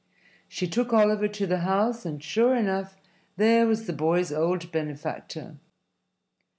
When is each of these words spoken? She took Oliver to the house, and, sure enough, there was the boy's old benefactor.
She 0.47 0.67
took 0.67 0.91
Oliver 0.93 1.27
to 1.27 1.45
the 1.45 1.59
house, 1.59 2.07
and, 2.07 2.23
sure 2.23 2.55
enough, 2.55 2.95
there 3.37 3.67
was 3.67 3.85
the 3.85 3.93
boy's 3.93 4.31
old 4.33 4.71
benefactor. 4.71 5.57